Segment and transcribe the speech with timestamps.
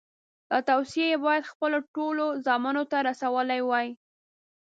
[0.51, 3.87] دا توصیې یې باید خپلو ټولو زامنو ته رسولې وای.